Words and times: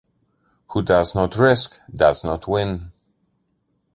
Who 0.69 0.81
does 0.81 1.13
not 1.13 1.37
risk, 1.37 1.79
does 1.93 2.23
not 2.23 2.47
win. 2.47 2.89